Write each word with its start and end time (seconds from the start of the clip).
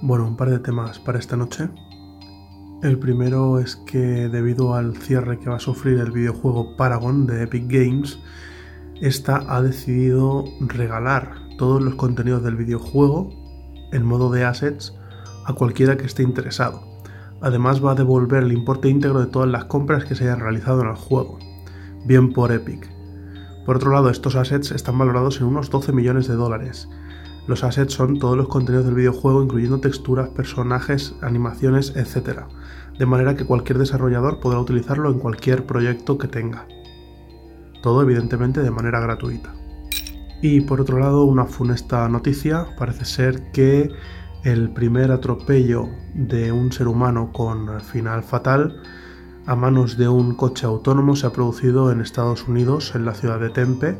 Bueno, 0.00 0.28
un 0.28 0.36
par 0.36 0.48
de 0.48 0.60
temas 0.60 1.00
para 1.00 1.18
esta 1.18 1.36
noche. 1.36 1.68
El 2.84 3.00
primero 3.00 3.58
es 3.58 3.74
que 3.74 4.28
debido 4.28 4.74
al 4.74 4.96
cierre 4.96 5.40
que 5.40 5.50
va 5.50 5.56
a 5.56 5.60
sufrir 5.60 5.98
el 5.98 6.12
videojuego 6.12 6.76
Paragon 6.76 7.26
de 7.26 7.42
Epic 7.42 7.64
Games, 7.66 8.20
esta 9.00 9.44
ha 9.48 9.60
decidido 9.60 10.44
regalar 10.60 11.34
todos 11.58 11.82
los 11.82 11.96
contenidos 11.96 12.44
del 12.44 12.54
videojuego 12.54 13.30
en 13.90 14.04
modo 14.04 14.30
de 14.30 14.44
assets 14.44 14.94
a 15.44 15.54
cualquiera 15.54 15.96
que 15.96 16.06
esté 16.06 16.22
interesado. 16.22 16.80
Además 17.40 17.84
va 17.84 17.92
a 17.92 17.96
devolver 17.96 18.44
el 18.44 18.52
importe 18.52 18.88
íntegro 18.88 19.18
de 19.18 19.26
todas 19.26 19.48
las 19.48 19.64
compras 19.64 20.04
que 20.04 20.14
se 20.14 20.24
hayan 20.24 20.38
realizado 20.38 20.82
en 20.82 20.90
el 20.90 20.94
juego, 20.94 21.40
bien 22.06 22.32
por 22.32 22.52
Epic. 22.52 22.88
Por 23.66 23.74
otro 23.74 23.90
lado, 23.90 24.10
estos 24.10 24.36
assets 24.36 24.70
están 24.70 24.96
valorados 24.96 25.40
en 25.40 25.48
unos 25.48 25.70
12 25.70 25.92
millones 25.92 26.28
de 26.28 26.34
dólares 26.34 26.88
los 27.48 27.64
assets 27.64 27.94
son 27.94 28.18
todos 28.18 28.36
los 28.36 28.48
contenidos 28.48 28.84
del 28.84 28.94
videojuego, 28.94 29.42
incluyendo 29.42 29.80
texturas, 29.80 30.28
personajes, 30.28 31.14
animaciones, 31.22 31.96
etc. 31.96 32.42
De 32.98 33.06
manera 33.06 33.36
que 33.36 33.46
cualquier 33.46 33.78
desarrollador 33.78 34.38
podrá 34.38 34.60
utilizarlo 34.60 35.10
en 35.10 35.18
cualquier 35.18 35.64
proyecto 35.64 36.18
que 36.18 36.28
tenga. 36.28 36.66
Todo 37.82 38.02
evidentemente 38.02 38.62
de 38.62 38.70
manera 38.70 39.00
gratuita. 39.00 39.54
Y 40.42 40.60
por 40.60 40.82
otro 40.82 40.98
lado, 40.98 41.24
una 41.24 41.46
funesta 41.46 42.06
noticia, 42.10 42.66
parece 42.78 43.06
ser 43.06 43.50
que 43.50 43.90
el 44.44 44.70
primer 44.70 45.10
atropello 45.10 45.88
de 46.14 46.52
un 46.52 46.70
ser 46.70 46.86
humano 46.86 47.32
con 47.32 47.80
final 47.80 48.22
fatal 48.22 48.82
a 49.46 49.56
manos 49.56 49.96
de 49.96 50.06
un 50.06 50.34
coche 50.34 50.66
autónomo 50.66 51.16
se 51.16 51.26
ha 51.26 51.32
producido 51.32 51.90
en 51.90 52.02
Estados 52.02 52.46
Unidos, 52.46 52.94
en 52.94 53.06
la 53.06 53.14
ciudad 53.14 53.40
de 53.40 53.48
Tempe, 53.48 53.96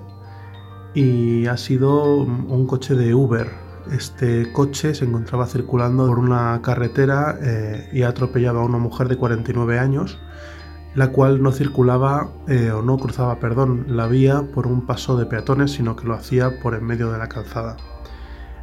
y 0.95 1.47
ha 1.47 1.57
sido 1.57 2.17
un 2.17 2.67
coche 2.67 2.95
de 2.95 3.15
Uber. 3.15 3.69
Este 3.93 4.53
coche 4.53 4.95
se 4.95 5.07
encontraba 5.07 5.47
circulando 5.47 6.07
por 6.07 6.19
una 6.19 6.61
carretera 6.63 7.39
eh, 7.41 7.89
y 7.93 8.03
ha 8.03 8.09
atropellado 8.09 8.61
a 8.61 8.65
una 8.65 8.79
mujer 8.79 9.09
de 9.09 9.17
49 9.17 9.79
años, 9.79 10.19
la 10.95 11.11
cual 11.11 11.43
no 11.43 11.53
circulaba 11.53 12.31
eh, 12.49 12.71
o 12.71 12.83
no 12.83 12.99
cruzaba, 12.99 13.39
perdón, 13.39 13.87
la 13.89 14.07
vía 14.07 14.45
por 14.55 14.67
un 14.67 14.85
paso 14.85 15.17
de 15.17 15.25
peatones, 15.25 15.73
sino 15.73 15.97
que 15.97 16.07
lo 16.07 16.15
hacía 16.15 16.61
por 16.61 16.75
en 16.75 16.85
medio 16.85 17.11
de 17.11 17.19
la 17.19 17.29
calzada. 17.29 17.77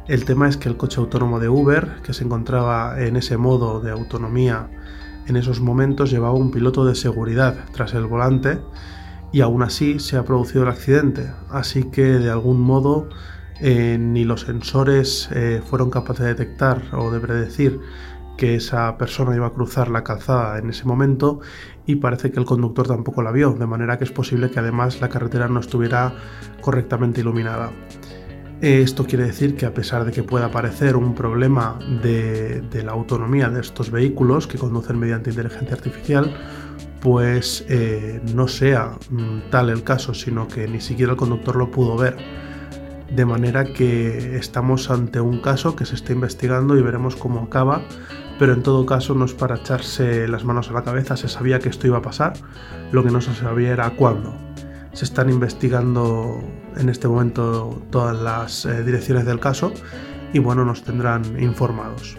El 0.06 0.24
tema 0.24 0.48
es 0.48 0.56
que 0.56 0.68
el 0.68 0.76
coche 0.76 1.00
autónomo 1.00 1.40
de 1.40 1.48
Uber, 1.48 1.96
que 2.04 2.12
se 2.12 2.22
encontraba 2.22 3.00
en 3.00 3.16
ese 3.16 3.36
modo 3.36 3.80
de 3.80 3.90
autonomía 3.90 4.70
en 5.26 5.34
esos 5.34 5.60
momentos, 5.60 6.12
llevaba 6.12 6.34
un 6.34 6.52
piloto 6.52 6.84
de 6.84 6.94
seguridad 6.94 7.56
tras 7.72 7.94
el 7.94 8.06
volante 8.06 8.60
y 9.36 9.42
aún 9.42 9.62
así 9.62 9.98
se 9.98 10.16
ha 10.16 10.24
producido 10.24 10.62
el 10.62 10.70
accidente. 10.70 11.30
Así 11.50 11.90
que 11.90 12.04
de 12.04 12.30
algún 12.30 12.58
modo 12.58 13.10
eh, 13.60 13.98
ni 14.00 14.24
los 14.24 14.40
sensores 14.40 15.28
eh, 15.30 15.60
fueron 15.62 15.90
capaces 15.90 16.22
de 16.22 16.28
detectar 16.28 16.80
o 16.94 17.10
de 17.10 17.20
predecir 17.20 17.78
que 18.38 18.54
esa 18.54 18.96
persona 18.96 19.36
iba 19.36 19.48
a 19.48 19.50
cruzar 19.50 19.90
la 19.90 20.04
calzada 20.04 20.58
en 20.58 20.70
ese 20.70 20.86
momento 20.86 21.40
y 21.84 21.96
parece 21.96 22.30
que 22.30 22.40
el 22.40 22.46
conductor 22.46 22.88
tampoco 22.88 23.20
la 23.20 23.30
vio, 23.30 23.52
de 23.52 23.66
manera 23.66 23.98
que 23.98 24.04
es 24.04 24.10
posible 24.10 24.50
que 24.50 24.58
además 24.58 25.02
la 25.02 25.10
carretera 25.10 25.48
no 25.48 25.60
estuviera 25.60 26.14
correctamente 26.62 27.20
iluminada. 27.20 27.72
Esto 28.62 29.04
quiere 29.04 29.24
decir 29.24 29.54
que 29.54 29.66
a 29.66 29.74
pesar 29.74 30.06
de 30.06 30.12
que 30.12 30.22
pueda 30.22 30.50
parecer 30.50 30.96
un 30.96 31.14
problema 31.14 31.78
de 32.02 32.82
la 32.82 32.92
autonomía 32.92 33.50
de 33.50 33.60
estos 33.60 33.90
vehículos 33.90 34.46
que 34.46 34.56
conducen 34.56 34.98
mediante 34.98 35.28
inteligencia 35.28 35.76
artificial, 35.76 36.34
pues 37.06 37.64
eh, 37.68 38.20
no 38.34 38.48
sea 38.48 38.98
mm, 39.10 39.50
tal 39.52 39.70
el 39.70 39.84
caso, 39.84 40.12
sino 40.12 40.48
que 40.48 40.66
ni 40.66 40.80
siquiera 40.80 41.12
el 41.12 41.16
conductor 41.16 41.54
lo 41.54 41.70
pudo 41.70 41.96
ver. 41.96 42.16
De 43.14 43.24
manera 43.24 43.64
que 43.64 44.36
estamos 44.36 44.90
ante 44.90 45.20
un 45.20 45.40
caso 45.40 45.76
que 45.76 45.84
se 45.84 45.94
está 45.94 46.12
investigando 46.12 46.76
y 46.76 46.82
veremos 46.82 47.14
cómo 47.14 47.42
acaba, 47.42 47.82
pero 48.40 48.54
en 48.54 48.64
todo 48.64 48.84
caso 48.86 49.14
no 49.14 49.24
es 49.24 49.34
para 49.34 49.54
echarse 49.54 50.26
las 50.26 50.42
manos 50.42 50.68
a 50.68 50.72
la 50.72 50.82
cabeza, 50.82 51.16
se 51.16 51.28
sabía 51.28 51.60
que 51.60 51.68
esto 51.68 51.86
iba 51.86 51.98
a 51.98 52.02
pasar, 52.02 52.32
lo 52.90 53.04
que 53.04 53.12
no 53.12 53.20
se 53.20 53.32
sabía 53.36 53.70
era 53.70 53.88
cuándo. 53.90 54.34
Se 54.92 55.04
están 55.04 55.30
investigando 55.30 56.40
en 56.76 56.88
este 56.88 57.06
momento 57.06 57.84
todas 57.90 58.20
las 58.20 58.66
eh, 58.66 58.82
direcciones 58.82 59.24
del 59.26 59.38
caso 59.38 59.72
y 60.32 60.40
bueno, 60.40 60.64
nos 60.64 60.82
tendrán 60.82 61.40
informados. 61.40 62.18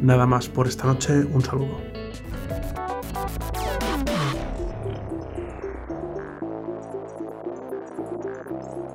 Nada 0.00 0.24
más 0.24 0.48
por 0.48 0.66
esta 0.68 0.86
noche, 0.86 1.26
un 1.34 1.42
saludo. 1.42 1.92
Thank 3.14 4.02
you. 8.76 8.91